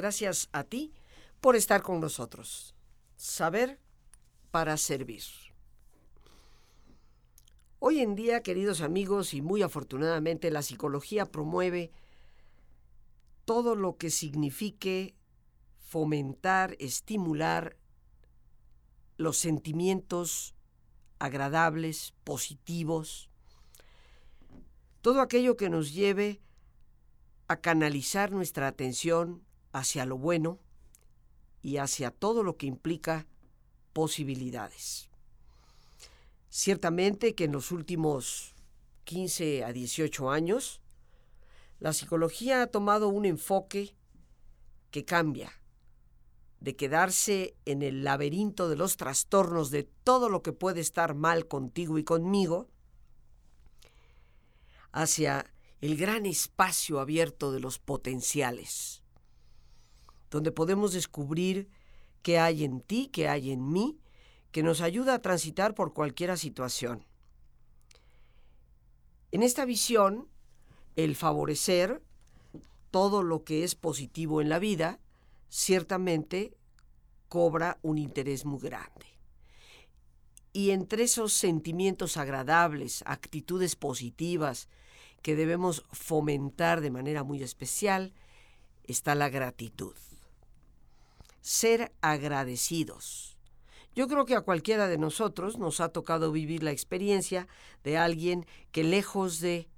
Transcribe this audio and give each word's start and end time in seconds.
Gracias 0.00 0.48
a 0.52 0.64
ti 0.64 0.94
por 1.42 1.56
estar 1.56 1.82
con 1.82 2.00
nosotros. 2.00 2.74
Saber 3.18 3.78
para 4.50 4.78
servir. 4.78 5.22
Hoy 7.80 8.00
en 8.00 8.14
día, 8.14 8.42
queridos 8.42 8.80
amigos, 8.80 9.34
y 9.34 9.42
muy 9.42 9.60
afortunadamente 9.60 10.50
la 10.50 10.62
psicología 10.62 11.26
promueve 11.26 11.92
todo 13.44 13.74
lo 13.74 13.98
que 13.98 14.08
signifique 14.08 15.14
fomentar, 15.80 16.76
estimular 16.78 17.76
los 19.18 19.36
sentimientos 19.36 20.54
agradables, 21.18 22.14
positivos, 22.24 23.28
todo 25.02 25.20
aquello 25.20 25.58
que 25.58 25.68
nos 25.68 25.92
lleve 25.92 26.40
a 27.48 27.60
canalizar 27.60 28.32
nuestra 28.32 28.66
atención 28.66 29.44
hacia 29.72 30.06
lo 30.06 30.18
bueno 30.18 30.58
y 31.62 31.76
hacia 31.76 32.10
todo 32.10 32.42
lo 32.42 32.56
que 32.56 32.66
implica 32.66 33.26
posibilidades. 33.92 35.08
Ciertamente 36.48 37.34
que 37.34 37.44
en 37.44 37.52
los 37.52 37.70
últimos 37.70 38.54
15 39.04 39.64
a 39.64 39.72
18 39.72 40.30
años, 40.30 40.80
la 41.78 41.92
psicología 41.92 42.62
ha 42.62 42.66
tomado 42.66 43.08
un 43.08 43.24
enfoque 43.24 43.94
que 44.90 45.04
cambia 45.04 45.52
de 46.60 46.76
quedarse 46.76 47.56
en 47.64 47.82
el 47.82 48.04
laberinto 48.04 48.68
de 48.68 48.76
los 48.76 48.96
trastornos 48.96 49.70
de 49.70 49.84
todo 49.84 50.28
lo 50.28 50.42
que 50.42 50.52
puede 50.52 50.80
estar 50.80 51.14
mal 51.14 51.48
contigo 51.48 51.98
y 51.98 52.04
conmigo, 52.04 52.68
hacia 54.92 55.52
el 55.80 55.96
gran 55.96 56.26
espacio 56.26 57.00
abierto 57.00 57.52
de 57.52 57.60
los 57.60 57.78
potenciales, 57.78 58.99
donde 60.30 60.52
podemos 60.52 60.92
descubrir 60.92 61.68
qué 62.22 62.38
hay 62.38 62.64
en 62.64 62.80
ti, 62.80 63.08
qué 63.12 63.28
hay 63.28 63.50
en 63.50 63.72
mí, 63.72 63.98
que 64.52 64.62
nos 64.62 64.80
ayuda 64.80 65.14
a 65.14 65.22
transitar 65.22 65.74
por 65.74 65.92
cualquier 65.92 66.36
situación. 66.36 67.04
En 69.32 69.42
esta 69.42 69.64
visión, 69.64 70.28
el 70.96 71.14
favorecer 71.14 72.02
todo 72.90 73.22
lo 73.22 73.44
que 73.44 73.62
es 73.62 73.74
positivo 73.74 74.40
en 74.40 74.48
la 74.48 74.58
vida, 74.58 74.98
ciertamente 75.48 76.56
cobra 77.28 77.78
un 77.82 77.98
interés 77.98 78.44
muy 78.44 78.60
grande. 78.60 79.06
Y 80.52 80.70
entre 80.70 81.04
esos 81.04 81.32
sentimientos 81.32 82.16
agradables, 82.16 83.04
actitudes 83.06 83.76
positivas 83.76 84.68
que 85.22 85.36
debemos 85.36 85.84
fomentar 85.92 86.80
de 86.80 86.90
manera 86.90 87.22
muy 87.22 87.42
especial, 87.42 88.12
está 88.82 89.14
la 89.14 89.28
gratitud. 89.28 89.94
Ser 91.40 91.92
agradecidos. 92.00 93.38
Yo 93.94 94.06
creo 94.08 94.24
que 94.24 94.36
a 94.36 94.42
cualquiera 94.42 94.88
de 94.88 94.98
nosotros 94.98 95.58
nos 95.58 95.80
ha 95.80 95.88
tocado 95.88 96.30
vivir 96.32 96.62
la 96.62 96.70
experiencia 96.70 97.48
de 97.82 97.98
alguien 97.98 98.46
que 98.70 98.84
lejos 98.84 99.40
de 99.40 99.68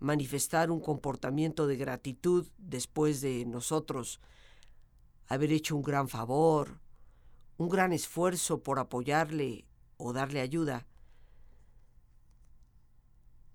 manifestar 0.00 0.70
un 0.70 0.80
comportamiento 0.80 1.66
de 1.66 1.76
gratitud 1.76 2.46
después 2.58 3.20
de 3.20 3.46
nosotros 3.46 4.20
haber 5.28 5.52
hecho 5.52 5.76
un 5.76 5.82
gran 5.82 6.08
favor, 6.08 6.80
un 7.56 7.68
gran 7.68 7.92
esfuerzo 7.92 8.62
por 8.62 8.78
apoyarle 8.78 9.66
o 9.96 10.12
darle 10.12 10.40
ayuda, 10.40 10.86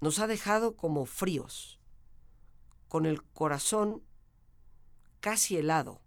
nos 0.01 0.19
ha 0.19 0.27
dejado 0.27 0.75
como 0.75 1.05
fríos, 1.05 1.79
con 2.89 3.05
el 3.05 3.23
corazón 3.23 4.03
casi 5.21 5.57
helado. 5.57 6.01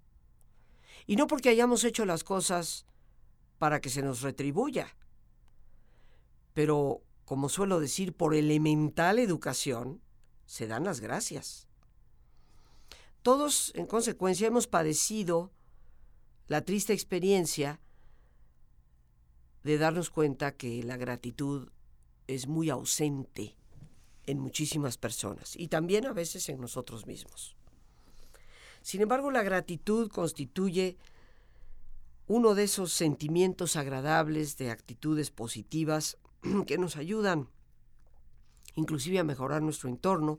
Y 1.07 1.17
no 1.17 1.27
porque 1.27 1.49
hayamos 1.49 1.85
hecho 1.85 2.05
las 2.05 2.25
cosas 2.25 2.87
para 3.59 3.81
que 3.81 3.91
se 3.91 4.03
nos 4.03 4.23
retribuya, 4.23 4.97
pero, 6.53 7.03
como 7.25 7.49
suelo 7.49 7.81
decir, 7.81 8.15
por 8.15 8.35
elemental 8.35 9.19
educación, 9.19 10.01
se 10.47 10.67
dan 10.67 10.85
las 10.85 11.01
gracias. 11.01 11.69
Todos, 13.23 13.73
en 13.75 13.87
consecuencia, 13.87 14.47
hemos 14.47 14.67
padecido 14.67 15.53
la 16.49 16.65
triste 16.65 16.93
experiencia 16.93 17.81
de 19.65 19.79
darnos 19.79 20.11
cuenta 20.11 20.57
que 20.57 20.83
la 20.85 20.97
gratitud 20.97 21.71
es 22.29 22.47
muy 22.47 22.71
ausente 22.71 23.57
en 24.27 24.39
muchísimas 24.39 24.97
personas 24.97 25.57
y 25.57 25.69
también 25.69 26.07
a 26.07 26.13
veces 26.13 26.49
en 26.49 26.61
nosotros 26.61 27.07
mismos. 27.07 27.56
Sin 28.87 29.01
embargo, 29.01 29.33
la 29.33 29.43
gratitud 29.43 30.09
constituye 30.09 30.97
uno 32.29 32.55
de 32.55 32.63
esos 32.63 32.93
sentimientos 32.93 33.75
agradables 33.75 34.59
de 34.59 34.71
actitudes 34.71 35.33
positivas 35.33 36.19
que 36.69 36.79
nos 36.79 36.95
ayudan 36.95 37.49
inclusive 38.77 39.19
a 39.19 39.25
mejorar 39.25 39.61
nuestro 39.61 39.89
entorno 39.89 40.39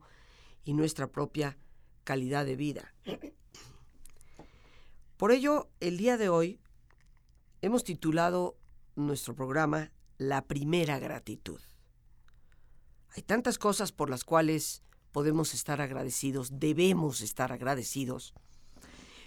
y 0.63 0.71
nuestra 0.71 1.07
propia 1.07 1.57
calidad 2.05 2.45
de 2.45 2.55
vida. 2.55 2.93
Por 5.17 5.33
ello, 5.33 5.67
el 5.81 5.97
día 5.97 6.15
de 6.15 6.29
hoy 6.29 6.61
hemos 7.61 7.83
titulado 7.83 8.55
nuestro 8.95 9.35
programa 9.35 9.91
La 10.17 10.45
primera 10.45 10.99
gratitud. 10.99 11.59
Hay 13.09 13.23
tantas 13.23 13.59
cosas 13.59 13.91
por 13.91 14.09
las 14.09 14.23
cuales 14.23 14.83
podemos 15.11 15.53
estar 15.53 15.81
agradecidos, 15.81 16.59
debemos 16.59 17.21
estar 17.21 17.51
agradecidos, 17.51 18.33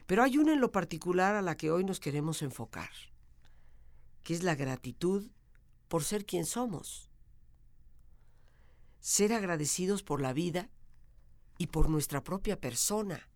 pero 0.06 0.22
hay 0.22 0.38
una 0.38 0.52
en 0.52 0.60
lo 0.60 0.72
particular 0.72 1.34
a 1.34 1.42
la 1.42 1.56
que 1.56 1.70
hoy 1.70 1.84
nos 1.84 2.00
queremos 2.00 2.42
enfocar, 2.42 2.90
que 4.22 4.34
es 4.34 4.42
la 4.42 4.54
gratitud 4.54 5.30
por 5.88 6.04
ser 6.04 6.26
quien 6.26 6.46
somos. 6.46 7.10
Ser 9.00 9.32
agradecidos 9.32 10.02
por 10.02 10.20
la 10.20 10.32
vida 10.32 10.68
y 11.58 11.68
por 11.68 11.88
nuestra 11.88 12.22
propia 12.22 12.60
persona 12.60 13.30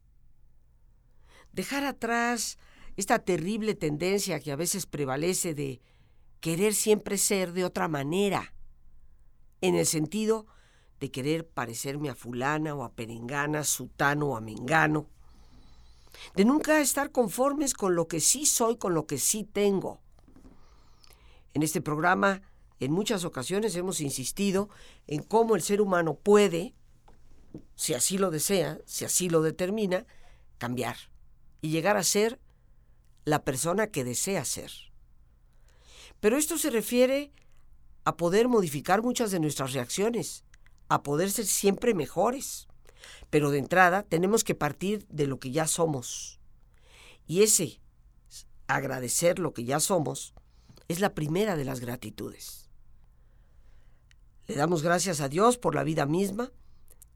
dejar 1.54 1.84
atrás 1.84 2.58
esta 2.96 3.20
terrible 3.20 3.74
tendencia 3.74 4.40
que 4.40 4.52
a 4.52 4.56
veces 4.56 4.86
prevalece 4.86 5.54
de 5.54 5.80
querer 6.40 6.74
siempre 6.74 7.16
ser 7.16 7.52
de 7.52 7.64
otra 7.64 7.88
manera, 7.88 8.54
en 9.60 9.74
el 9.76 9.86
sentido 9.86 10.46
de 11.04 11.10
querer 11.10 11.46
parecerme 11.46 12.08
a 12.08 12.14
fulana 12.14 12.74
o 12.74 12.82
a 12.82 12.94
perengana, 12.94 13.62
sutano 13.62 14.28
o 14.28 14.36
a 14.36 14.40
mengano, 14.40 15.06
de 16.34 16.46
nunca 16.46 16.80
estar 16.80 17.12
conformes 17.12 17.74
con 17.74 17.94
lo 17.94 18.08
que 18.08 18.20
sí 18.20 18.46
soy, 18.46 18.78
con 18.78 18.94
lo 18.94 19.06
que 19.06 19.18
sí 19.18 19.44
tengo. 19.44 20.00
En 21.52 21.62
este 21.62 21.82
programa, 21.82 22.40
en 22.80 22.90
muchas 22.90 23.26
ocasiones 23.26 23.76
hemos 23.76 24.00
insistido 24.00 24.70
en 25.06 25.22
cómo 25.22 25.56
el 25.56 25.60
ser 25.62 25.82
humano 25.82 26.14
puede, 26.14 26.74
si 27.76 27.92
así 27.92 28.16
lo 28.16 28.30
desea, 28.30 28.78
si 28.86 29.04
así 29.04 29.28
lo 29.28 29.42
determina, 29.42 30.06
cambiar 30.56 30.96
y 31.60 31.68
llegar 31.68 31.98
a 31.98 32.02
ser 32.02 32.40
la 33.26 33.44
persona 33.44 33.88
que 33.88 34.04
desea 34.04 34.46
ser. 34.46 34.72
Pero 36.20 36.38
esto 36.38 36.56
se 36.56 36.70
refiere 36.70 37.30
a 38.06 38.16
poder 38.16 38.48
modificar 38.48 39.02
muchas 39.02 39.30
de 39.30 39.40
nuestras 39.40 39.74
reacciones, 39.74 40.44
a 40.88 41.02
poder 41.02 41.30
ser 41.30 41.46
siempre 41.46 41.94
mejores. 41.94 42.68
Pero 43.30 43.50
de 43.50 43.58
entrada 43.58 44.02
tenemos 44.02 44.44
que 44.44 44.54
partir 44.54 45.06
de 45.08 45.26
lo 45.26 45.38
que 45.38 45.50
ya 45.50 45.66
somos. 45.66 46.40
Y 47.26 47.42
ese 47.42 47.80
agradecer 48.66 49.38
lo 49.38 49.52
que 49.52 49.64
ya 49.64 49.80
somos 49.80 50.34
es 50.88 51.00
la 51.00 51.14
primera 51.14 51.56
de 51.56 51.64
las 51.64 51.80
gratitudes. 51.80 52.70
Le 54.46 54.56
damos 54.56 54.82
gracias 54.82 55.20
a 55.20 55.28
Dios 55.28 55.56
por 55.56 55.74
la 55.74 55.84
vida 55.84 56.06
misma 56.06 56.52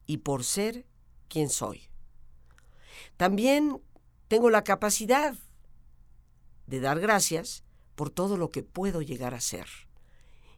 y 0.07 0.19
por 0.19 0.45
ser 0.45 0.87
quien 1.29 1.51
soy. 1.51 1.83
También 3.17 3.83
tengo 4.29 4.51
la 4.51 4.65
capacidad 4.65 5.35
de 6.67 6.81
dar 6.81 7.01
gracias 7.01 7.65
por 7.95 8.11
todo 8.11 8.37
lo 8.37 8.51
que 8.51 8.63
puedo 8.63 9.03
llegar 9.03 9.35
a 9.35 9.41
ser 9.41 9.67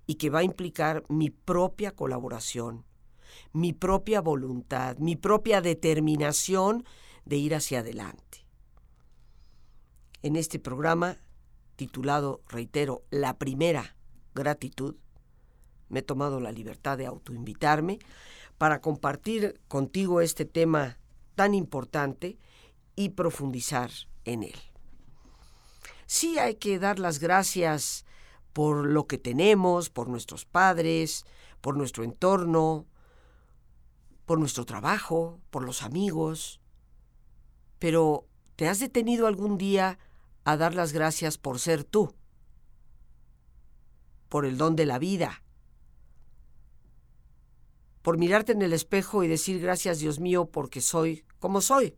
y 0.06 0.16
que 0.16 0.30
va 0.30 0.40
a 0.40 0.44
implicar 0.44 1.04
mi 1.08 1.30
propia 1.30 1.94
colaboración, 1.94 2.84
mi 3.52 3.72
propia 3.72 4.20
voluntad, 4.20 4.96
mi 4.98 5.16
propia 5.16 5.60
determinación 5.60 6.84
de 7.24 7.36
ir 7.36 7.54
hacia 7.54 7.80
adelante. 7.80 8.46
En 10.22 10.36
este 10.36 10.58
programa, 10.58 11.16
titulado, 11.76 12.42
reitero, 12.48 13.02
La 13.10 13.38
primera 13.38 13.96
gratitud, 14.34 14.96
me 15.88 16.00
he 16.00 16.02
tomado 16.02 16.40
la 16.40 16.52
libertad 16.52 16.98
de 16.98 17.06
autoinvitarme 17.06 17.98
para 18.58 18.80
compartir 18.80 19.60
contigo 19.68 20.20
este 20.20 20.44
tema 20.44 20.98
tan 21.34 21.54
importante 21.54 22.38
y 22.96 23.10
profundizar 23.10 23.90
en 24.24 24.42
él. 24.42 24.56
Sí 26.06 26.38
hay 26.38 26.56
que 26.56 26.78
dar 26.78 26.98
las 26.98 27.18
gracias 27.18 28.04
por 28.52 28.86
lo 28.86 29.06
que 29.06 29.16
tenemos, 29.16 29.90
por 29.90 30.08
nuestros 30.08 30.44
padres, 30.44 31.24
por 31.60 31.76
nuestro 31.76 32.04
entorno, 32.04 32.86
por 34.30 34.38
nuestro 34.38 34.64
trabajo, 34.64 35.40
por 35.50 35.64
los 35.64 35.82
amigos, 35.82 36.60
pero 37.80 38.30
¿Te 38.60 38.68
has 38.68 38.78
detenido 38.78 39.26
algún 39.26 39.56
día 39.56 39.98
a 40.44 40.58
dar 40.58 40.74
las 40.74 40.92
gracias 40.92 41.38
por 41.38 41.58
ser 41.58 41.82
tú? 41.82 42.14
Por 44.28 44.44
el 44.44 44.58
don 44.58 44.76
de 44.76 44.84
la 44.84 44.98
vida. 44.98 45.42
Por 48.02 48.18
mirarte 48.18 48.52
en 48.52 48.60
el 48.60 48.74
espejo 48.74 49.24
y 49.24 49.28
decir 49.28 49.62
gracias 49.62 49.98
Dios 49.98 50.20
mío 50.20 50.44
porque 50.44 50.82
soy 50.82 51.24
como 51.38 51.62
soy. 51.62 51.96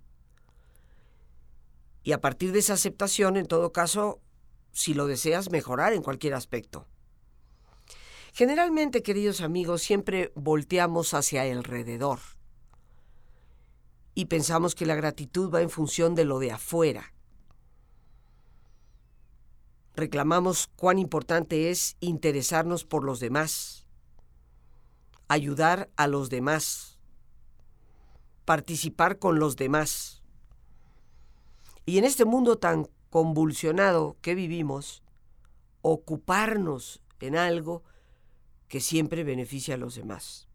Y 2.05 2.13
a 2.13 2.21
partir 2.21 2.53
de 2.53 2.61
esa 2.61 2.75
aceptación, 2.75 3.37
en 3.37 3.47
todo 3.47 3.73
caso, 3.73 4.21
si 4.71 4.95
lo 4.95 5.09
deseas, 5.09 5.51
mejorar 5.51 5.95
en 5.95 6.03
cualquier 6.03 6.35
aspecto. 6.35 6.87
Generalmente, 8.33 9.03
queridos 9.03 9.43
amigos, 9.43 9.83
siempre 9.83 10.33
volteamos 10.35 11.13
hacia 11.13 11.43
alrededor 11.43 12.19
y 14.15 14.25
pensamos 14.25 14.75
que 14.75 14.87
la 14.87 14.95
gratitud 14.95 15.53
va 15.53 15.61
en 15.61 15.69
función 15.69 16.15
de 16.15 16.25
lo 16.25 16.39
de 16.39 16.51
afuera. 16.51 17.13
Reclamamos 19.95 20.71
cuán 20.77 20.99
importante 20.99 21.71
es 21.71 21.99
interesarnos 22.01 22.87
por 22.87 23.05
los 23.05 23.21
demás, 23.21 23.87
ayudar 25.29 25.91
a 25.97 26.07
los 26.07 26.31
demás, 26.31 26.99
participar 28.47 29.19
con 29.19 29.39
los 29.39 29.57
demás. 29.57 30.23
Y 31.85 31.99
en 31.99 32.05
este 32.05 32.25
mundo 32.25 32.57
tan 32.57 32.89
convulsionado 33.11 34.17
que 34.23 34.35
vivimos, 34.35 35.03
ocuparnos 35.83 37.03
en 37.21 37.37
algo 37.37 37.83
que 38.73 38.81
siempre 38.81 39.23
beneficia 39.23 39.75
a 39.75 39.77
los 39.77 39.97
demás. 39.97 40.49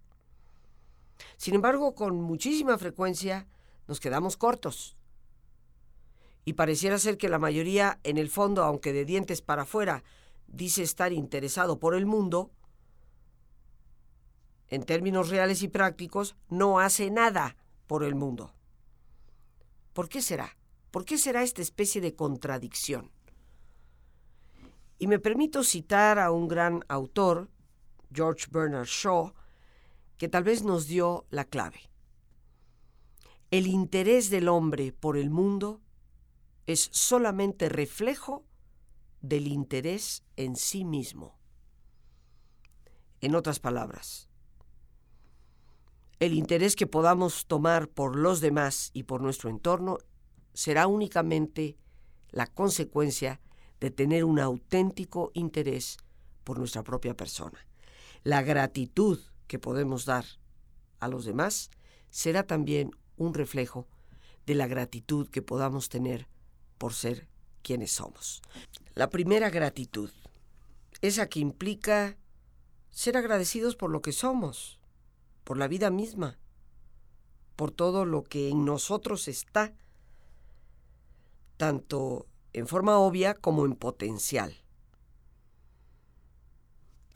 Sin 1.38 1.54
embargo, 1.54 1.94
con 1.94 2.20
muchísima 2.20 2.76
frecuencia 2.80 3.46
nos 3.88 4.00
quedamos 4.00 4.38
cortos. 4.38 4.98
Y 6.44 6.54
pareciera 6.54 6.98
ser 6.98 7.20
que 7.20 7.30
la 7.30 7.38
mayoría, 7.38 8.00
en 8.04 8.18
el 8.18 8.32
fondo, 8.32 8.64
aunque 8.64 8.92
de 8.92 9.06
dientes 9.06 9.44
para 9.44 9.62
afuera, 9.62 10.04
dice 10.48 10.82
estar 10.82 11.14
interesado 11.14 11.78
por 11.78 11.94
el 11.94 12.08
mundo, 12.08 12.50
en 14.70 14.82
términos 14.82 15.30
reales 15.30 15.62
y 15.62 15.68
prácticos, 15.68 16.36
no 16.50 16.80
hace 16.80 17.12
nada 17.12 17.56
por 17.86 18.04
el 18.04 18.16
mundo. 18.16 18.52
¿Por 19.94 20.10
qué 20.10 20.24
será? 20.24 20.58
¿Por 20.90 21.06
qué 21.06 21.20
será 21.20 21.44
esta 21.44 21.62
especie 21.62 22.02
de 22.02 22.16
contradicción? 22.16 23.12
Y 24.98 25.06
me 25.06 25.20
permito 25.20 25.64
citar 25.64 26.18
a 26.18 26.32
un 26.32 26.48
gran 26.48 26.84
autor, 26.88 27.52
George 28.12 28.48
Bernard 28.52 28.88
Shaw, 28.88 29.34
que 30.18 30.28
tal 30.28 30.44
vez 30.44 30.64
nos 30.64 30.88
dio 30.88 31.26
la 31.30 31.46
clave. 31.46 31.90
El 33.52 33.68
interés 33.68 34.30
del 34.30 34.50
hombre 34.50 34.92
por 34.92 35.18
el 35.18 35.30
mundo 35.30 35.82
es 36.66 36.90
solamente 36.92 37.70
reflejo 37.70 38.44
del 39.22 39.48
interés 39.48 40.24
en 40.36 40.56
sí 40.56 40.84
mismo. 40.84 41.38
En 43.22 43.36
otras 43.36 43.60
palabras, 43.60 44.28
el 46.20 46.34
interés 46.34 46.76
que 46.76 46.88
podamos 46.88 47.46
tomar 47.46 47.90
por 47.90 48.16
los 48.16 48.42
demás 48.42 48.90
y 48.94 49.04
por 49.04 49.22
nuestro 49.22 49.50
entorno 49.50 50.00
será 50.54 50.88
únicamente 50.88 51.78
la 52.32 52.48
consecuencia 52.48 53.40
de 53.80 53.92
tener 53.92 54.24
un 54.24 54.40
auténtico 54.40 55.32
interés 55.34 55.98
por 56.44 56.58
nuestra 56.58 56.84
propia 56.84 57.16
persona. 57.16 57.68
La 58.24 58.42
gratitud 58.42 59.20
que 59.48 59.60
podemos 59.60 60.06
dar 60.06 60.26
a 61.00 61.08
los 61.08 61.26
demás 61.26 61.70
será 62.10 62.44
también 62.44 62.92
un 63.16 63.34
reflejo 63.34 63.88
de 64.46 64.56
la 64.56 64.68
gratitud 64.68 65.28
que 65.30 65.42
podamos 65.42 65.90
tener 65.90 66.28
por 66.78 66.94
ser 66.94 67.28
quienes 67.62 67.92
somos. 67.92 68.42
La 68.96 69.10
primera 69.10 69.50
gratitud, 69.50 70.10
esa 71.02 71.28
que 71.28 71.40
implica 71.40 72.18
ser 72.90 73.18
agradecidos 73.18 73.76
por 73.76 73.92
lo 73.92 74.02
que 74.02 74.12
somos, 74.12 74.80
por 75.44 75.58
la 75.58 75.68
vida 75.68 75.90
misma, 75.90 76.40
por 77.56 77.72
todo 77.72 78.06
lo 78.06 78.24
que 78.24 78.50
en 78.50 78.66
nosotros 78.66 79.28
está, 79.28 79.74
tanto 81.58 82.28
en 82.54 82.68
forma 82.68 82.98
obvia 82.98 83.34
como 83.34 83.66
en 83.66 83.76
potencial. 83.76 84.56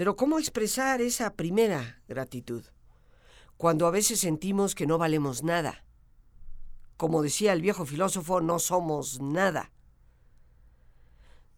Pero 0.02 0.16
¿cómo 0.16 0.40
expresar 0.40 1.00
esa 1.00 1.36
primera 1.36 2.02
gratitud? 2.08 2.64
Cuando 3.56 3.86
a 3.86 3.92
veces 3.92 4.20
sentimos 4.20 4.74
que 4.74 4.88
no 4.88 4.98
valemos 4.98 5.44
nada. 5.44 5.86
Como 6.98 7.22
decía 7.22 7.54
el 7.54 7.62
viejo 7.62 7.86
filósofo, 7.86 8.42
no 8.42 8.58
somos 8.58 9.22
nada. 9.22 9.72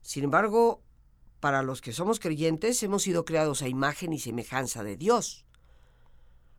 Sin 0.02 0.26
embargo, 0.26 0.84
para 1.40 1.64
los 1.64 1.80
que 1.80 1.94
somos 1.94 2.20
creyentes 2.20 2.84
hemos 2.84 3.04
sido 3.04 3.24
creados 3.24 3.62
a 3.62 3.70
imagen 3.70 4.12
y 4.12 4.20
semejanza 4.20 4.84
de 4.84 4.98
Dios. 4.98 5.46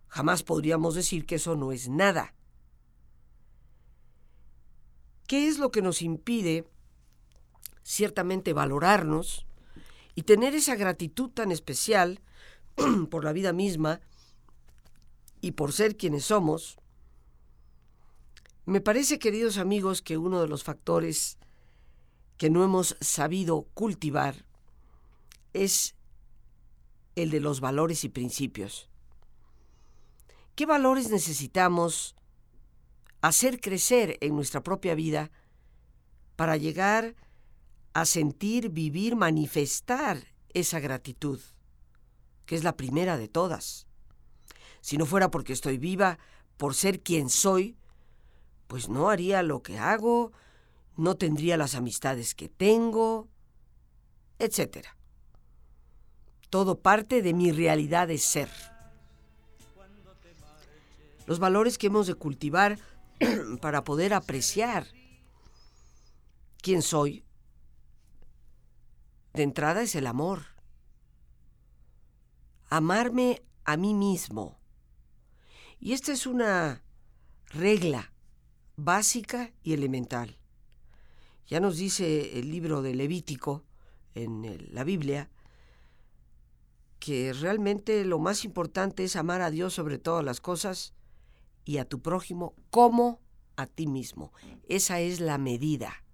Jamás 0.08 0.42
podríamos 0.42 0.94
decir 0.94 1.26
que 1.26 1.34
eso 1.34 1.54
no 1.54 1.70
es 1.70 1.90
nada. 1.90 2.34
¿Qué 5.26 5.48
es 5.48 5.58
lo 5.58 5.70
que 5.70 5.82
nos 5.82 6.00
impide 6.00 6.66
ciertamente 7.82 8.54
valorarnos 8.54 9.46
y 10.14 10.22
tener 10.22 10.55
esa 10.55 10.76
gratitud 10.76 11.31
tan 11.31 11.50
especial 11.50 12.20
por 13.11 13.25
la 13.25 13.32
vida 13.32 13.52
misma 13.52 14.00
y 15.40 15.52
por 15.52 15.72
ser 15.72 15.96
quienes 15.96 16.25
somos, 16.25 16.78
me 18.66 18.81
parece, 18.81 19.19
queridos 19.19 19.58
amigos, 19.58 20.00
que 20.00 20.16
uno 20.16 20.40
de 20.40 20.49
los 20.49 20.64
factores 20.64 21.38
que 22.38 22.49
no 22.49 22.64
hemos 22.64 22.96
sabido 23.00 23.69
cultivar 23.75 24.46
es 25.52 25.94
el 27.14 27.31
de 27.31 27.40
los 27.40 27.61
valores 27.61 28.05
y 28.05 28.08
principios. 28.08 28.88
¿Qué 30.55 30.66
valores 30.66 31.11
necesitamos 31.11 32.16
hacer 33.21 33.61
crecer 33.61 34.18
en 34.21 34.35
nuestra 34.35 34.62
propia 34.62 34.94
vida 34.94 35.30
para 36.37 36.56
llegar 36.56 37.14
a 37.14 37.14
sentir, 38.04 38.70
vivir, 38.70 39.14
manifestar 39.14 40.26
esa 40.52 40.80
gratitud, 40.80 41.40
que 42.44 42.56
es 42.56 42.64
la 42.64 42.76
primera 42.76 43.16
de 43.16 43.28
todas. 43.28 43.86
Si 44.80 44.98
no 44.98 45.06
fuera 45.06 45.30
porque 45.30 45.52
estoy 45.52 45.78
viva, 45.78 46.18
por 46.56 46.74
ser 46.74 47.00
quien 47.00 47.30
soy, 47.30 47.76
pues 48.66 48.88
no 48.88 49.10
haría 49.10 49.42
lo 49.42 49.62
que 49.62 49.78
hago, 49.78 50.32
no 50.96 51.16
tendría 51.16 51.56
las 51.56 51.74
amistades 51.74 52.34
que 52.34 52.48
tengo, 52.48 53.28
etc. 54.38 54.86
Todo 56.50 56.80
parte 56.80 57.22
de 57.22 57.34
mi 57.34 57.52
realidad 57.52 58.08
de 58.08 58.18
ser. 58.18 58.50
Los 61.26 61.38
valores 61.38 61.78
que 61.78 61.86
hemos 61.86 62.06
de 62.06 62.14
cultivar 62.14 62.78
para 63.60 63.84
poder 63.84 64.12
apreciar 64.14 64.86
quién 66.60 66.82
soy, 66.82 67.24
de 69.35 69.43
entrada 69.43 69.83
es 69.83 69.95
el 69.97 70.07
amor. 70.07 70.43
Amarme 72.71 73.43
a 73.64 73.76
mí 73.76 73.93
mismo. 73.93 74.59
Y 75.79 75.93
esta 75.93 76.12
es 76.12 76.26
una 76.26 76.83
regla 77.47 78.12
básica 78.76 79.53
y 79.62 79.75
elemental. 79.75 80.38
Ya 81.47 81.61
nos 81.61 81.76
dice 81.76 82.38
el 82.38 82.50
libro 82.50 82.81
de 82.81 82.95
Levítico 82.95 83.64
en 84.14 84.73
la 84.73 84.85
Biblia 84.85 85.31
que 87.00 87.35
realmente 87.35 88.05
lo 88.05 88.19
más 88.19 88.45
importante 88.45 89.05
es 89.05 89.17
amar 89.17 89.43
a 89.43 89.50
Dios 89.50 89.75
sobre 89.75 89.99
todas 89.99 90.25
las 90.25 90.41
cosas 90.41 90.95
y 91.64 91.79
a 91.79 91.85
tu 91.85 92.00
prójimo 92.00 92.55
como 92.71 93.21
a 93.57 93.67
ti 93.67 93.87
mismo. 93.87 94.33
Esa 94.69 95.00
es 95.00 95.21
la 95.21 95.37
medida. 95.37 96.05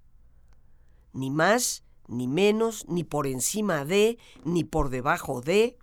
Ni 1.13 1.31
más 1.31 1.85
ni 2.11 2.27
menos, 2.27 2.87
ni 2.89 3.05
por 3.05 3.27
encima 3.27 3.85
de, 3.85 4.19
ni 4.45 4.65
por 4.65 4.91
debajo 4.91 5.41
de, 5.41 5.79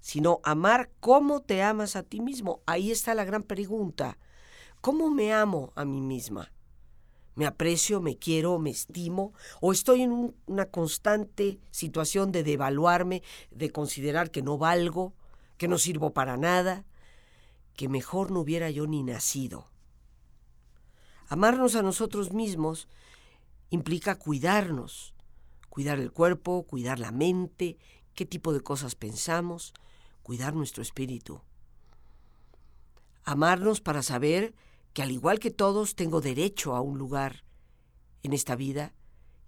sino 0.00 0.40
amar 0.42 0.90
como 1.00 1.40
te 1.40 1.62
amas 1.62 1.96
a 1.96 2.02
ti 2.02 2.20
mismo. 2.20 2.60
Ahí 2.66 2.90
está 2.90 3.14
la 3.14 3.24
gran 3.24 3.44
pregunta. 3.44 4.18
¿Cómo 4.80 5.10
me 5.10 5.32
amo 5.32 5.72
a 5.76 5.84
mí 5.84 6.00
misma? 6.00 6.50
¿Me 7.36 7.46
aprecio, 7.46 8.00
me 8.00 8.18
quiero, 8.18 8.58
me 8.58 8.70
estimo? 8.70 9.32
¿O 9.60 9.72
estoy 9.72 10.02
en 10.02 10.34
una 10.46 10.66
constante 10.66 11.60
situación 11.70 12.32
de 12.32 12.42
devaluarme, 12.42 13.22
de 13.52 13.70
considerar 13.70 14.30
que 14.30 14.42
no 14.42 14.58
valgo, 14.58 15.14
que 15.56 15.68
no 15.68 15.78
sirvo 15.78 16.12
para 16.12 16.36
nada, 16.36 16.84
que 17.74 17.88
mejor 17.88 18.32
no 18.32 18.40
hubiera 18.40 18.70
yo 18.70 18.86
ni 18.86 19.02
nacido? 19.02 19.70
Amarnos 21.28 21.76
a 21.76 21.82
nosotros 21.82 22.32
mismos 22.32 22.88
implica 23.70 24.18
cuidarnos, 24.18 25.11
cuidar 25.72 25.98
el 25.98 26.12
cuerpo, 26.12 26.64
cuidar 26.64 26.98
la 26.98 27.12
mente, 27.12 27.78
qué 28.14 28.26
tipo 28.26 28.52
de 28.52 28.60
cosas 28.60 28.94
pensamos, 28.94 29.72
cuidar 30.22 30.52
nuestro 30.52 30.82
espíritu. 30.82 31.40
Amarnos 33.24 33.80
para 33.80 34.02
saber 34.02 34.54
que 34.92 35.00
al 35.00 35.10
igual 35.10 35.38
que 35.38 35.50
todos 35.50 35.94
tengo 35.94 36.20
derecho 36.20 36.76
a 36.76 36.82
un 36.82 36.98
lugar 36.98 37.46
en 38.22 38.34
esta 38.34 38.54
vida 38.54 38.92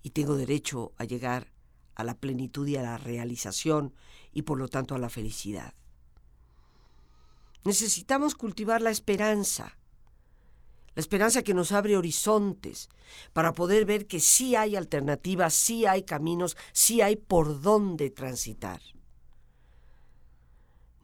y 0.02 0.12
tengo 0.12 0.34
derecho 0.34 0.94
a 0.96 1.04
llegar 1.04 1.52
a 1.94 2.04
la 2.04 2.14
plenitud 2.14 2.66
y 2.68 2.76
a 2.76 2.82
la 2.82 2.96
realización 2.96 3.92
y 4.32 4.42
por 4.42 4.58
lo 4.58 4.68
tanto 4.68 4.94
a 4.94 4.98
la 4.98 5.10
felicidad. 5.10 5.74
Necesitamos 7.64 8.34
cultivar 8.34 8.80
la 8.80 8.90
esperanza, 8.90 9.76
la 10.94 11.00
esperanza 11.00 11.42
que 11.42 11.54
nos 11.54 11.72
abre 11.72 11.96
horizontes 11.96 12.88
para 13.32 13.52
poder 13.52 13.84
ver 13.84 14.06
que 14.06 14.20
sí 14.20 14.54
hay 14.54 14.76
alternativas, 14.76 15.54
sí 15.54 15.86
hay 15.86 16.04
caminos, 16.04 16.56
sí 16.72 17.00
hay 17.00 17.16
por 17.16 17.60
dónde 17.60 18.10
transitar. 18.10 18.80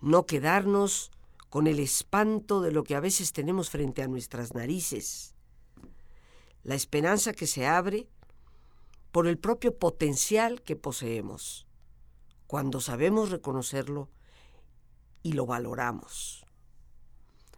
No 0.00 0.26
quedarnos 0.26 1.10
con 1.48 1.66
el 1.66 1.80
espanto 1.80 2.60
de 2.60 2.70
lo 2.70 2.84
que 2.84 2.94
a 2.94 3.00
veces 3.00 3.32
tenemos 3.32 3.68
frente 3.68 4.02
a 4.02 4.08
nuestras 4.08 4.54
narices. 4.54 5.34
La 6.62 6.76
esperanza 6.76 7.32
que 7.32 7.48
se 7.48 7.66
abre 7.66 8.08
por 9.10 9.26
el 9.26 9.38
propio 9.38 9.76
potencial 9.76 10.62
que 10.62 10.76
poseemos, 10.76 11.66
cuando 12.46 12.80
sabemos 12.80 13.30
reconocerlo 13.30 14.08
y 15.24 15.32
lo 15.32 15.46
valoramos. 15.46 16.46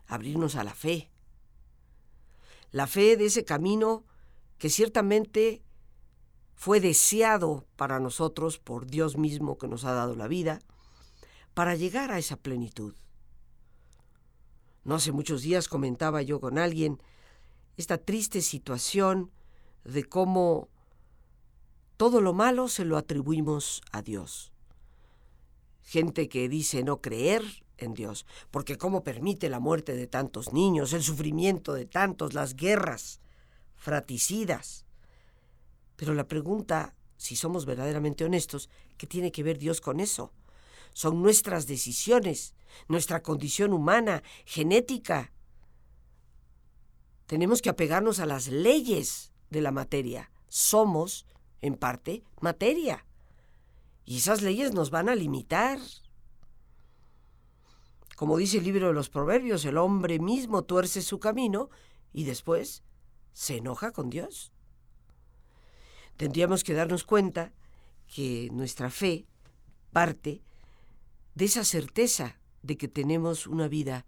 Abrirnos 0.07 0.57
a 0.57 0.65
la 0.65 0.75
fe. 0.75 1.12
La 2.73 2.87
fe 2.87 3.17
de 3.17 3.27
ese 3.27 3.45
camino 3.45 4.05
que 4.59 4.71
ciertamente 4.71 5.63
fue 6.55 6.81
deseado 6.81 7.67
para 7.77 8.01
nosotros 8.01 8.59
por 8.59 8.87
Dios 8.87 9.17
mismo 9.17 9.59
que 9.59 9.69
nos 9.69 9.85
ha 9.85 9.93
dado 9.93 10.15
la 10.15 10.29
vida, 10.29 10.61
para 11.55 11.75
llegar 11.75 12.11
a 12.11 12.19
esa 12.19 12.37
plenitud. 12.37 12.95
No 14.85 14.97
hace 14.97 15.13
muchos 15.13 15.43
días 15.43 15.69
comentaba 15.69 16.23
yo 16.23 16.41
con 16.41 16.59
alguien 16.59 17.01
esta 17.77 17.99
triste 17.99 18.41
situación 18.41 19.31
de 19.85 20.05
cómo 20.05 20.69
todo 21.97 22.21
lo 22.21 22.33
malo 22.33 22.69
se 22.69 22.85
lo 22.85 22.97
atribuimos 22.97 23.83
a 23.93 24.03
Dios. 24.03 24.53
Gente 25.83 26.29
que 26.29 26.49
dice 26.49 26.85
no 26.85 27.01
creer 27.01 27.43
en 27.79 27.95
Dios, 27.95 28.27
porque 28.51 28.79
cómo 28.79 29.03
permite 29.03 29.49
la 29.49 29.61
muerte 29.61 29.95
de 29.95 30.07
tantos 30.07 30.53
niños, 30.53 30.93
el 30.93 31.03
sufrimiento 31.03 31.75
de 31.75 31.87
tantos, 31.87 32.35
las 32.35 32.55
guerras 32.55 33.21
fraticidas. 33.77 34.87
Pero 35.97 36.15
la 36.15 36.29
pregunta, 36.29 36.95
si 37.17 37.37
somos 37.37 37.67
verdaderamente 37.67 38.25
honestos, 38.25 38.69
¿qué 38.97 39.07
tiene 39.07 39.33
que 39.33 39.43
ver 39.43 39.59
Dios 39.59 39.81
con 39.81 40.01
eso? 40.01 40.33
Son 40.93 41.23
nuestras 41.23 41.67
decisiones, 41.67 42.55
nuestra 42.89 43.23
condición 43.23 43.73
humana, 43.73 44.23
genética. 44.45 45.33
Tenemos 47.27 47.63
que 47.63 47.71
apegarnos 47.71 48.21
a 48.21 48.27
las 48.27 48.49
leyes 48.49 49.33
de 49.51 49.63
la 49.63 49.71
materia. 49.71 50.31
Somos 50.49 51.27
en 51.61 51.77
parte, 51.77 52.23
materia. 52.41 53.07
Y 54.05 54.19
esas 54.19 54.43
leyes 54.43 54.73
nos 54.73 54.91
van 54.91 55.09
a 55.09 55.15
limitar. 55.15 55.79
Como 58.17 58.37
dice 58.37 58.59
el 58.59 58.65
libro 58.65 58.89
de 58.89 58.93
los 58.93 59.09
Proverbios, 59.09 59.65
el 59.65 59.79
hombre 59.79 60.19
mismo 60.19 60.63
tuerce 60.65 61.03
su 61.03 61.19
camino 61.19 61.71
y 62.13 62.25
después 62.25 62.83
se 63.33 63.57
enoja 63.57 63.93
con 63.93 64.11
Dios. 64.11 64.53
Tendríamos 66.17 66.63
que 66.63 66.75
darnos 66.75 67.05
cuenta 67.05 67.53
que 68.07 68.51
nuestra 68.53 68.91
fe 68.91 69.27
parte 69.93 70.43
de 71.35 71.47
esa 71.47 71.65
certeza 71.65 72.39
de 72.63 72.77
que 72.77 72.89
tenemos 72.89 73.47
una 73.47 73.69
vida 73.69 74.07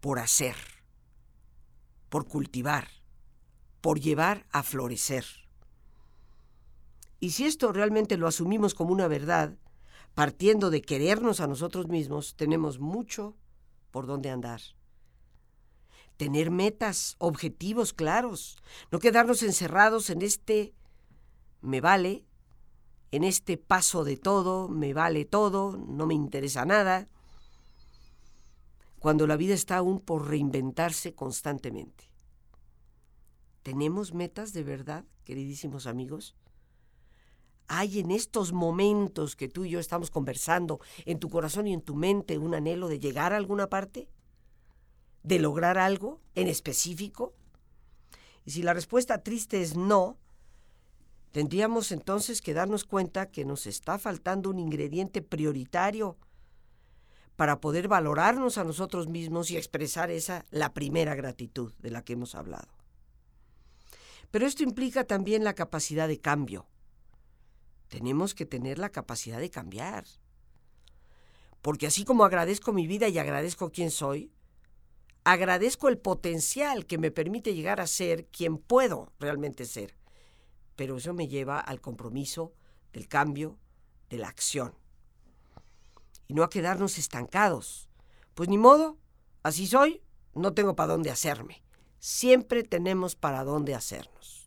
por 0.00 0.18
hacer, 0.18 0.56
por 2.08 2.28
cultivar, 2.28 2.88
por 3.80 3.98
llevar 4.00 4.46
a 4.52 4.62
florecer. 4.62 5.24
Y 7.20 7.30
si 7.30 7.46
esto 7.46 7.72
realmente 7.72 8.16
lo 8.16 8.28
asumimos 8.28 8.74
como 8.74 8.92
una 8.92 9.08
verdad, 9.08 9.56
partiendo 10.18 10.70
de 10.70 10.82
querernos 10.82 11.38
a 11.38 11.46
nosotros 11.46 11.86
mismos, 11.86 12.34
tenemos 12.34 12.80
mucho 12.80 13.36
por 13.92 14.08
donde 14.08 14.30
andar. 14.30 14.60
Tener 16.16 16.50
metas, 16.50 17.14
objetivos 17.18 17.92
claros, 17.92 18.56
no 18.90 18.98
quedarnos 18.98 19.44
encerrados 19.44 20.10
en 20.10 20.22
este 20.22 20.74
me 21.60 21.80
vale, 21.80 22.24
en 23.12 23.22
este 23.22 23.58
paso 23.58 24.02
de 24.02 24.16
todo, 24.16 24.68
me 24.68 24.92
vale 24.92 25.24
todo, 25.24 25.76
no 25.76 26.04
me 26.08 26.14
interesa 26.14 26.64
nada, 26.64 27.06
cuando 28.98 29.28
la 29.28 29.36
vida 29.36 29.54
está 29.54 29.76
aún 29.76 30.00
por 30.00 30.26
reinventarse 30.26 31.14
constantemente. 31.14 32.10
¿Tenemos 33.62 34.14
metas 34.14 34.52
de 34.52 34.64
verdad, 34.64 35.04
queridísimos 35.22 35.86
amigos? 35.86 36.34
¿Hay 37.68 38.00
en 38.00 38.10
estos 38.10 38.52
momentos 38.52 39.36
que 39.36 39.48
tú 39.48 39.66
y 39.66 39.70
yo 39.70 39.78
estamos 39.78 40.10
conversando 40.10 40.80
en 41.04 41.18
tu 41.18 41.28
corazón 41.28 41.66
y 41.66 41.74
en 41.74 41.82
tu 41.82 41.94
mente 41.94 42.38
un 42.38 42.54
anhelo 42.54 42.88
de 42.88 42.98
llegar 42.98 43.34
a 43.34 43.36
alguna 43.36 43.68
parte? 43.68 44.08
¿De 45.22 45.38
lograr 45.38 45.76
algo 45.76 46.22
en 46.34 46.48
específico? 46.48 47.34
Y 48.46 48.52
si 48.52 48.62
la 48.62 48.72
respuesta 48.72 49.22
triste 49.22 49.60
es 49.60 49.76
no, 49.76 50.16
tendríamos 51.30 51.92
entonces 51.92 52.40
que 52.40 52.54
darnos 52.54 52.84
cuenta 52.84 53.30
que 53.30 53.44
nos 53.44 53.66
está 53.66 53.98
faltando 53.98 54.48
un 54.48 54.58
ingrediente 54.58 55.20
prioritario 55.20 56.16
para 57.36 57.60
poder 57.60 57.86
valorarnos 57.86 58.56
a 58.56 58.64
nosotros 58.64 59.08
mismos 59.08 59.50
y 59.50 59.58
expresar 59.58 60.10
esa, 60.10 60.46
la 60.50 60.72
primera 60.72 61.14
gratitud 61.14 61.74
de 61.80 61.90
la 61.90 62.02
que 62.02 62.14
hemos 62.14 62.34
hablado. 62.34 62.68
Pero 64.30 64.46
esto 64.46 64.62
implica 64.62 65.04
también 65.04 65.44
la 65.44 65.54
capacidad 65.54 66.08
de 66.08 66.18
cambio 66.18 66.66
tenemos 67.88 68.34
que 68.34 68.46
tener 68.46 68.78
la 68.78 68.90
capacidad 68.90 69.40
de 69.40 69.50
cambiar. 69.50 70.04
Porque 71.62 71.86
así 71.86 72.04
como 72.04 72.24
agradezco 72.24 72.72
mi 72.72 72.86
vida 72.86 73.08
y 73.08 73.18
agradezco 73.18 73.70
quién 73.70 73.90
soy, 73.90 74.30
agradezco 75.24 75.88
el 75.88 75.98
potencial 75.98 76.86
que 76.86 76.98
me 76.98 77.10
permite 77.10 77.54
llegar 77.54 77.80
a 77.80 77.86
ser 77.86 78.26
quien 78.26 78.58
puedo 78.58 79.12
realmente 79.18 79.64
ser. 79.64 79.96
Pero 80.76 80.96
eso 80.96 81.12
me 81.12 81.28
lleva 81.28 81.58
al 81.58 81.80
compromiso 81.80 82.52
del 82.92 83.08
cambio, 83.08 83.58
de 84.08 84.18
la 84.18 84.28
acción. 84.28 84.74
Y 86.28 86.34
no 86.34 86.44
a 86.44 86.50
quedarnos 86.50 86.98
estancados. 86.98 87.88
Pues 88.34 88.48
ni 88.48 88.58
modo, 88.58 88.96
así 89.42 89.66
soy, 89.66 90.02
no 90.34 90.54
tengo 90.54 90.76
para 90.76 90.92
dónde 90.92 91.10
hacerme. 91.10 91.64
Siempre 91.98 92.62
tenemos 92.62 93.16
para 93.16 93.42
dónde 93.42 93.74
hacernos. 93.74 94.37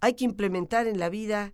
Hay 0.00 0.14
que 0.14 0.24
implementar 0.24 0.86
en 0.86 0.98
la 0.98 1.08
vida 1.08 1.52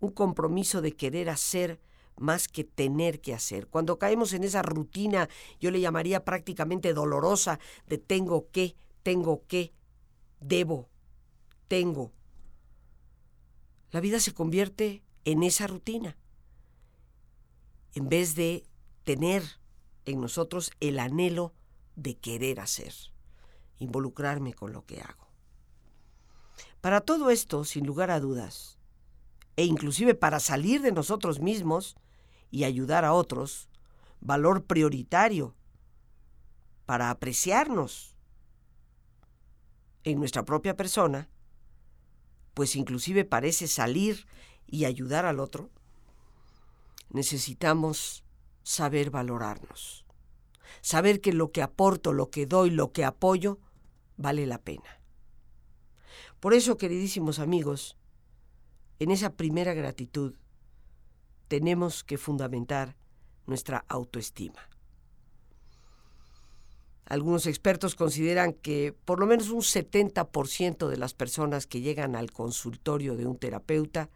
un 0.00 0.10
compromiso 0.10 0.80
de 0.80 0.92
querer 0.92 1.30
hacer 1.30 1.80
más 2.16 2.48
que 2.48 2.64
tener 2.64 3.20
que 3.20 3.34
hacer. 3.34 3.68
Cuando 3.68 3.98
caemos 3.98 4.32
en 4.32 4.44
esa 4.44 4.62
rutina, 4.62 5.28
yo 5.58 5.70
le 5.70 5.80
llamaría 5.80 6.24
prácticamente 6.24 6.92
dolorosa 6.92 7.58
de 7.86 7.98
tengo 7.98 8.50
que, 8.50 8.76
tengo 9.02 9.46
que, 9.46 9.72
debo, 10.40 10.88
tengo. 11.68 12.12
La 13.90 14.00
vida 14.00 14.20
se 14.20 14.34
convierte 14.34 15.02
en 15.24 15.42
esa 15.42 15.66
rutina. 15.66 16.16
En 17.94 18.08
vez 18.08 18.34
de 18.34 18.64
tener 19.04 19.42
en 20.04 20.20
nosotros 20.20 20.72
el 20.80 20.98
anhelo 20.98 21.54
de 21.96 22.18
querer 22.18 22.60
hacer, 22.60 22.92
involucrarme 23.78 24.54
con 24.54 24.72
lo 24.72 24.84
que 24.84 25.00
hago. 25.00 25.29
Para 26.80 27.02
todo 27.02 27.30
esto, 27.30 27.64
sin 27.64 27.86
lugar 27.86 28.10
a 28.10 28.20
dudas, 28.20 28.78
e 29.56 29.64
inclusive 29.64 30.14
para 30.14 30.40
salir 30.40 30.80
de 30.80 30.92
nosotros 30.92 31.40
mismos 31.40 31.96
y 32.50 32.64
ayudar 32.64 33.04
a 33.04 33.12
otros, 33.12 33.68
valor 34.20 34.64
prioritario 34.64 35.54
para 36.86 37.10
apreciarnos 37.10 38.16
en 40.04 40.18
nuestra 40.18 40.44
propia 40.44 40.76
persona, 40.76 41.28
pues 42.54 42.76
inclusive 42.76 43.24
parece 43.24 43.68
salir 43.68 44.26
y 44.66 44.86
ayudar 44.86 45.26
al 45.26 45.40
otro, 45.40 45.70
necesitamos 47.10 48.24
saber 48.62 49.10
valorarnos, 49.10 50.06
saber 50.80 51.20
que 51.20 51.32
lo 51.32 51.52
que 51.52 51.62
aporto, 51.62 52.12
lo 52.12 52.30
que 52.30 52.46
doy, 52.46 52.70
lo 52.70 52.92
que 52.92 53.04
apoyo, 53.04 53.58
vale 54.16 54.46
la 54.46 54.58
pena. 54.58 54.99
Por 56.40 56.54
eso, 56.54 56.78
queridísimos 56.78 57.38
amigos, 57.38 57.96
en 58.98 59.10
esa 59.10 59.34
primera 59.34 59.74
gratitud 59.74 60.34
tenemos 61.48 62.02
que 62.02 62.16
fundamentar 62.16 62.96
nuestra 63.46 63.84
autoestima. 63.88 64.68
Algunos 67.04 67.46
expertos 67.46 67.96
consideran 67.96 68.52
que 68.52 68.94
por 69.04 69.18
lo 69.18 69.26
menos 69.26 69.50
un 69.50 69.62
70% 69.62 70.88
de 70.88 70.96
las 70.96 71.12
personas 71.12 71.66
que 71.66 71.80
llegan 71.80 72.14
al 72.14 72.30
consultorio 72.30 73.16
de 73.16 73.26
un 73.26 73.36
terapeuta 73.36 74.10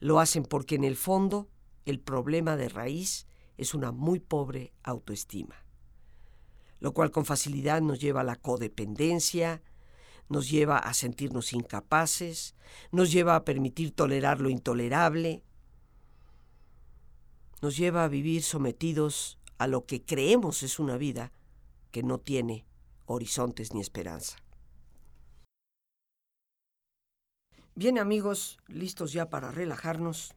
lo 0.00 0.18
hacen 0.18 0.44
porque 0.44 0.76
en 0.76 0.84
el 0.84 0.96
fondo 0.96 1.48
el 1.84 2.00
problema 2.00 2.56
de 2.56 2.70
raíz 2.70 3.26
es 3.58 3.74
una 3.74 3.92
muy 3.92 4.18
pobre 4.18 4.72
autoestima, 4.82 5.56
lo 6.80 6.92
cual 6.92 7.10
con 7.10 7.24
facilidad 7.24 7.82
nos 7.82 8.00
lleva 8.00 8.22
a 8.22 8.24
la 8.24 8.36
codependencia, 8.36 9.62
nos 10.28 10.50
lleva 10.50 10.78
a 10.78 10.94
sentirnos 10.94 11.52
incapaces, 11.52 12.54
nos 12.92 13.12
lleva 13.12 13.36
a 13.36 13.44
permitir 13.44 13.92
tolerar 13.92 14.40
lo 14.40 14.50
intolerable, 14.50 15.42
nos 17.62 17.76
lleva 17.76 18.04
a 18.04 18.08
vivir 18.08 18.42
sometidos 18.42 19.38
a 19.58 19.66
lo 19.66 19.86
que 19.86 20.04
creemos 20.04 20.62
es 20.62 20.78
una 20.78 20.96
vida 20.96 21.32
que 21.90 22.02
no 22.02 22.18
tiene 22.18 22.66
horizontes 23.06 23.72
ni 23.72 23.80
esperanza. 23.80 24.36
Bien 27.74 27.98
amigos, 27.98 28.58
listos 28.68 29.12
ya 29.12 29.28
para 29.28 29.50
relajarnos. 29.50 30.34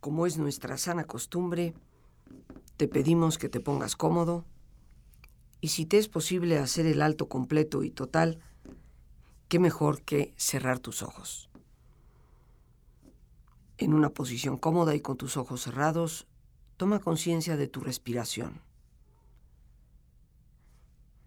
Como 0.00 0.26
es 0.26 0.38
nuestra 0.38 0.78
sana 0.78 1.04
costumbre, 1.04 1.74
te 2.76 2.88
pedimos 2.88 3.36
que 3.36 3.50
te 3.50 3.60
pongas 3.60 3.96
cómodo 3.96 4.46
y 5.60 5.68
si 5.68 5.86
te 5.86 5.98
es 5.98 6.08
posible 6.08 6.58
hacer 6.58 6.86
el 6.86 7.02
alto 7.02 7.28
completo 7.28 7.82
y 7.82 7.90
total, 7.90 8.40
qué 9.48 9.58
mejor 9.58 10.02
que 10.02 10.32
cerrar 10.36 10.78
tus 10.78 11.02
ojos. 11.02 11.50
En 13.76 13.94
una 13.94 14.10
posición 14.10 14.56
cómoda 14.56 14.94
y 14.94 15.00
con 15.00 15.16
tus 15.16 15.36
ojos 15.36 15.62
cerrados, 15.62 16.26
toma 16.76 17.00
conciencia 17.00 17.56
de 17.56 17.66
tu 17.66 17.80
respiración. 17.80 18.62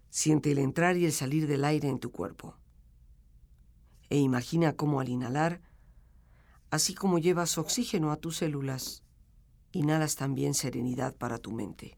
Siente 0.09 0.51
el 0.51 0.59
entrar 0.59 0.97
y 0.97 1.05
el 1.05 1.11
salir 1.11 1.47
del 1.47 1.65
aire 1.65 1.89
en 1.89 1.99
tu 1.99 2.11
cuerpo. 2.11 2.55
E 4.09 4.17
imagina 4.17 4.75
cómo 4.75 4.99
al 4.99 5.09
inhalar, 5.09 5.61
así 6.69 6.93
como 6.93 7.17
llevas 7.17 7.57
oxígeno 7.57 8.11
a 8.11 8.17
tus 8.17 8.37
células, 8.37 9.03
inhalas 9.71 10.15
también 10.15 10.53
serenidad 10.53 11.15
para 11.15 11.39
tu 11.39 11.51
mente. 11.51 11.97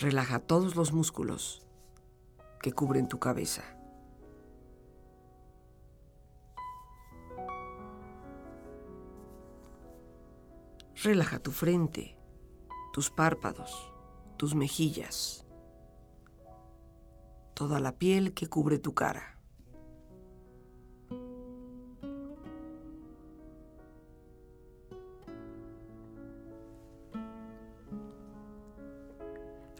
Relaja 0.00 0.38
todos 0.38 0.76
los 0.76 0.94
músculos 0.94 1.60
que 2.62 2.72
cubren 2.72 3.06
tu 3.06 3.18
cabeza. 3.18 3.62
Relaja 11.02 11.38
tu 11.40 11.50
frente, 11.50 12.16
tus 12.94 13.10
párpados, 13.10 13.92
tus 14.38 14.54
mejillas, 14.54 15.44
toda 17.52 17.78
la 17.78 17.98
piel 17.98 18.32
que 18.32 18.46
cubre 18.46 18.78
tu 18.78 18.94
cara. 18.94 19.39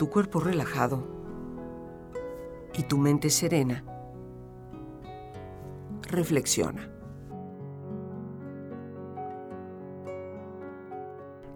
Tu 0.00 0.08
cuerpo 0.08 0.40
relajado 0.40 1.06
y 2.72 2.84
tu 2.84 2.96
mente 2.96 3.28
serena, 3.28 3.84
reflexiona. 6.08 6.90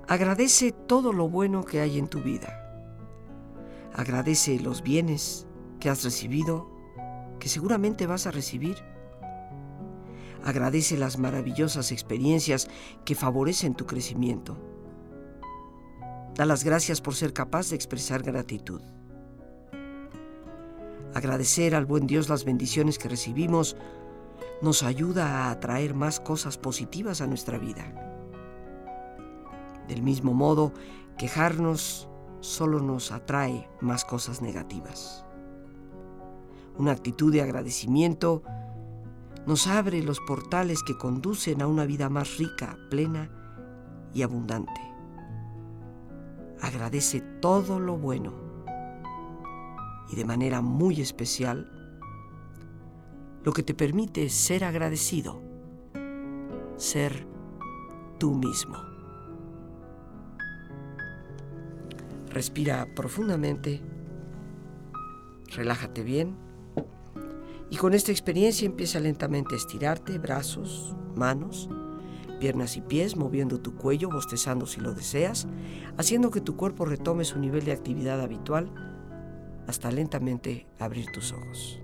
Agradece 0.06 0.72
todo 0.72 1.14
lo 1.14 1.26
bueno 1.30 1.64
que 1.64 1.80
hay 1.80 1.98
en 1.98 2.06
tu 2.06 2.20
vida. 2.20 2.60
Agradece 3.94 4.60
los 4.60 4.82
bienes 4.82 5.46
que 5.80 5.88
has 5.88 6.04
recibido, 6.04 6.68
que 7.40 7.48
seguramente 7.48 8.06
vas 8.06 8.26
a 8.26 8.30
recibir. 8.30 8.76
Agradece 10.44 10.98
las 10.98 11.18
maravillosas 11.18 11.92
experiencias 11.92 12.68
que 13.06 13.14
favorecen 13.14 13.74
tu 13.74 13.86
crecimiento. 13.86 14.73
Da 16.36 16.44
las 16.44 16.64
gracias 16.64 17.00
por 17.00 17.14
ser 17.14 17.32
capaz 17.32 17.70
de 17.70 17.76
expresar 17.76 18.22
gratitud. 18.22 18.80
Agradecer 21.14 21.76
al 21.76 21.86
buen 21.86 22.08
Dios 22.08 22.28
las 22.28 22.44
bendiciones 22.44 22.98
que 22.98 23.08
recibimos 23.08 23.76
nos 24.60 24.82
ayuda 24.82 25.46
a 25.46 25.50
atraer 25.52 25.94
más 25.94 26.18
cosas 26.18 26.58
positivas 26.58 27.20
a 27.20 27.28
nuestra 27.28 27.56
vida. 27.56 27.84
Del 29.86 30.02
mismo 30.02 30.34
modo, 30.34 30.72
quejarnos 31.18 32.08
solo 32.40 32.80
nos 32.80 33.12
atrae 33.12 33.68
más 33.80 34.04
cosas 34.04 34.42
negativas. 34.42 35.24
Una 36.76 36.90
actitud 36.90 37.32
de 37.32 37.42
agradecimiento 37.42 38.42
nos 39.46 39.68
abre 39.68 40.02
los 40.02 40.18
portales 40.18 40.82
que 40.82 40.98
conducen 40.98 41.62
a 41.62 41.68
una 41.68 41.84
vida 41.84 42.08
más 42.08 42.38
rica, 42.38 42.76
plena 42.90 43.30
y 44.12 44.22
abundante. 44.22 44.93
Agradece 46.64 47.20
todo 47.42 47.78
lo 47.78 47.98
bueno 47.98 48.32
y 50.10 50.16
de 50.16 50.24
manera 50.24 50.62
muy 50.62 50.98
especial 51.02 51.70
lo 53.42 53.52
que 53.52 53.62
te 53.62 53.74
permite 53.74 54.30
ser 54.30 54.64
agradecido, 54.64 55.42
ser 56.78 57.26
tú 58.18 58.32
mismo. 58.32 58.78
Respira 62.30 62.88
profundamente, 62.96 63.82
relájate 65.54 66.02
bien 66.02 66.34
y 67.68 67.76
con 67.76 67.92
esta 67.92 68.10
experiencia 68.10 68.64
empieza 68.64 69.00
lentamente 69.00 69.54
a 69.54 69.58
estirarte, 69.58 70.16
brazos, 70.16 70.96
manos, 71.14 71.68
piernas 72.34 72.76
y 72.76 72.80
pies, 72.80 73.16
moviendo 73.16 73.60
tu 73.60 73.74
cuello, 73.74 74.08
bostezando 74.10 74.66
si 74.66 74.80
lo 74.80 74.92
deseas, 74.92 75.46
haciendo 75.96 76.30
que 76.30 76.40
tu 76.40 76.56
cuerpo 76.56 76.84
retome 76.84 77.24
su 77.24 77.38
nivel 77.38 77.64
de 77.64 77.72
actividad 77.72 78.20
habitual 78.20 78.72
hasta 79.66 79.90
lentamente 79.90 80.66
abrir 80.78 81.06
tus 81.12 81.32
ojos. 81.32 81.80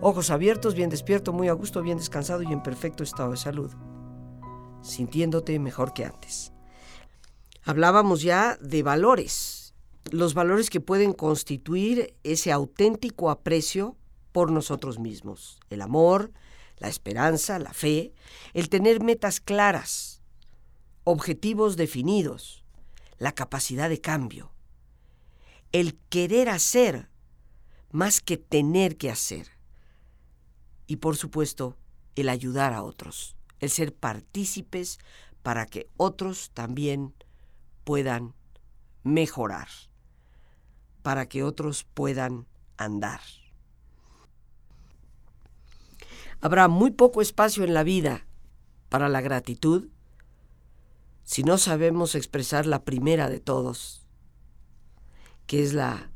Ojos 0.00 0.30
abiertos, 0.30 0.74
bien 0.74 0.90
despierto, 0.90 1.32
muy 1.32 1.48
a 1.48 1.52
gusto, 1.52 1.82
bien 1.82 1.98
descansado 1.98 2.42
y 2.42 2.52
en 2.52 2.62
perfecto 2.62 3.02
estado 3.02 3.30
de 3.30 3.36
salud, 3.36 3.70
sintiéndote 4.82 5.58
mejor 5.58 5.94
que 5.94 6.04
antes. 6.04 6.52
Hablábamos 7.62 8.22
ya 8.22 8.58
de 8.60 8.82
valores, 8.82 9.74
los 10.10 10.34
valores 10.34 10.68
que 10.68 10.80
pueden 10.80 11.12
constituir 11.12 12.16
ese 12.22 12.52
auténtico 12.52 13.30
aprecio 13.30 13.96
por 14.32 14.50
nosotros 14.50 14.98
mismos, 14.98 15.60
el 15.70 15.80
amor, 15.80 16.32
la 16.78 16.88
esperanza, 16.88 17.58
la 17.58 17.72
fe, 17.72 18.12
el 18.52 18.68
tener 18.68 19.02
metas 19.02 19.40
claras, 19.40 20.22
objetivos 21.04 21.76
definidos, 21.76 22.64
la 23.18 23.32
capacidad 23.32 23.88
de 23.88 24.00
cambio, 24.00 24.52
el 25.72 25.98
querer 26.08 26.48
hacer 26.48 27.08
más 27.90 28.20
que 28.20 28.36
tener 28.36 28.96
que 28.96 29.10
hacer. 29.10 29.48
Y 30.86 30.96
por 30.96 31.16
supuesto, 31.16 31.76
el 32.16 32.28
ayudar 32.28 32.72
a 32.72 32.82
otros, 32.82 33.36
el 33.60 33.70
ser 33.70 33.94
partícipes 33.94 34.98
para 35.42 35.66
que 35.66 35.88
otros 35.96 36.50
también 36.54 37.14
puedan 37.84 38.34
mejorar, 39.02 39.68
para 41.02 41.28
que 41.28 41.42
otros 41.42 41.84
puedan 41.84 42.46
andar. 42.76 43.20
Habrá 46.44 46.68
muy 46.68 46.90
poco 46.90 47.22
espacio 47.22 47.64
en 47.64 47.72
la 47.72 47.84
vida 47.84 48.26
para 48.90 49.08
la 49.08 49.22
gratitud 49.22 49.88
si 51.22 51.42
no 51.42 51.56
sabemos 51.56 52.14
expresar 52.14 52.66
la 52.66 52.84
primera 52.84 53.30
de 53.30 53.40
todos, 53.40 54.06
que 55.46 55.62
es 55.62 55.72
la 55.72 56.10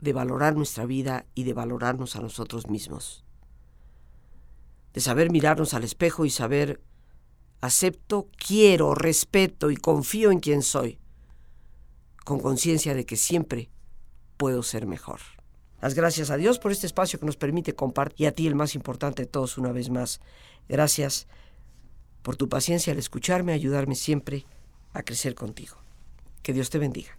de 0.00 0.12
valorar 0.12 0.54
nuestra 0.54 0.86
vida 0.86 1.26
y 1.34 1.42
de 1.42 1.52
valorarnos 1.52 2.14
a 2.14 2.20
nosotros 2.20 2.68
mismos. 2.68 3.24
De 4.92 5.00
saber 5.00 5.32
mirarnos 5.32 5.74
al 5.74 5.82
espejo 5.82 6.24
y 6.24 6.30
saber, 6.30 6.80
acepto, 7.60 8.28
quiero, 8.36 8.94
respeto 8.94 9.72
y 9.72 9.76
confío 9.76 10.30
en 10.30 10.38
quien 10.38 10.62
soy, 10.62 11.00
con 12.24 12.38
conciencia 12.38 12.94
de 12.94 13.04
que 13.04 13.16
siempre 13.16 13.68
puedo 14.36 14.62
ser 14.62 14.86
mejor. 14.86 15.18
Las 15.82 15.94
gracias 15.94 16.30
a 16.30 16.38
Dios 16.38 16.58
por 16.58 16.72
este 16.72 16.86
espacio 16.86 17.20
que 17.20 17.26
nos 17.26 17.36
permite 17.36 17.74
compartir 17.74 18.24
y 18.24 18.26
a 18.26 18.34
ti 18.34 18.46
el 18.46 18.54
más 18.54 18.74
importante 18.74 19.22
de 19.22 19.28
todos 19.28 19.58
una 19.58 19.72
vez 19.72 19.90
más. 19.90 20.20
Gracias 20.68 21.26
por 22.22 22.36
tu 22.36 22.48
paciencia 22.48 22.94
al 22.94 22.98
escucharme, 22.98 23.52
ayudarme 23.52 23.94
siempre 23.94 24.46
a 24.94 25.02
crecer 25.02 25.34
contigo. 25.34 25.76
Que 26.42 26.54
Dios 26.54 26.70
te 26.70 26.78
bendiga 26.78 27.14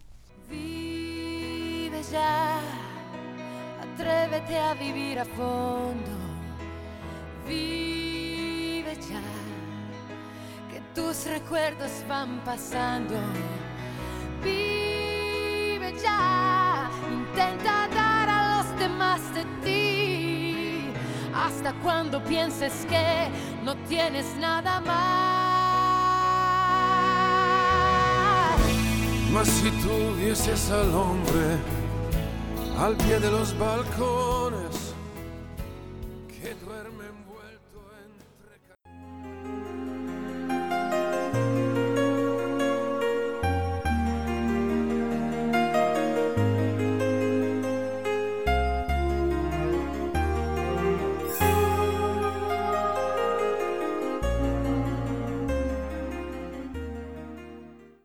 ya, 2.10 2.60
atrévete 3.80 4.56
a 4.58 4.74
vivir 4.74 5.18
a 5.18 5.24
fondo. 5.24 6.10
Vive 7.46 8.94
ya, 9.10 9.22
que 10.70 10.80
tus 10.94 11.26
recuerdos 11.26 11.92
van 12.08 12.42
pasando. 12.44 13.14
Cuando 21.84 22.20
pienses 22.24 22.86
que 22.88 23.28
no 23.62 23.76
tienes 23.86 24.24
nada 24.40 24.80
más. 24.80 24.94
Mas 29.32 29.46
si 29.48 29.70
tuvieses 29.82 30.70
al 30.70 30.94
hombre 30.94 31.58
al 32.78 32.96
pie 32.96 33.20
de 33.20 33.30
los 33.30 33.56
balcones 33.58 34.33